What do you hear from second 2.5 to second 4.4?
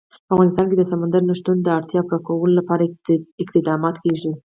لپاره اقدامات کېږي.